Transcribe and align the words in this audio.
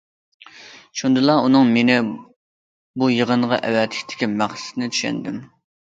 شۇندىلا 1.01 1.35
ئۇنىڭ 1.41 1.69
مېنى 1.77 1.99
بۇ 2.99 3.13
يىغىنغا 3.19 3.63
ئەۋەتىشتىكى 3.63 4.35
مەقسىتىنى 4.43 4.95
چۈشەندىم. 4.99 5.43